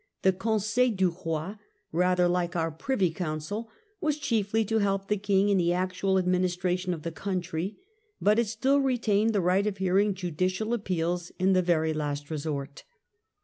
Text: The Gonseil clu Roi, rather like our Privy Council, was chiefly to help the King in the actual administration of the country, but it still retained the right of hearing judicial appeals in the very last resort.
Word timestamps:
The 0.23 0.31
Gonseil 0.33 0.97
clu 0.97 1.15
Roi, 1.23 1.55
rather 1.91 2.27
like 2.27 2.55
our 2.55 2.71
Privy 2.71 3.11
Council, 3.11 3.69
was 3.99 4.17
chiefly 4.17 4.65
to 4.65 4.79
help 4.79 5.07
the 5.07 5.15
King 5.15 5.49
in 5.49 5.59
the 5.59 5.73
actual 5.73 6.17
administration 6.17 6.91
of 6.95 7.03
the 7.03 7.11
country, 7.11 7.77
but 8.19 8.39
it 8.39 8.47
still 8.47 8.79
retained 8.79 9.31
the 9.31 9.41
right 9.41 9.67
of 9.67 9.77
hearing 9.77 10.15
judicial 10.15 10.73
appeals 10.73 11.31
in 11.37 11.53
the 11.53 11.61
very 11.61 11.93
last 11.93 12.31
resort. 12.31 12.83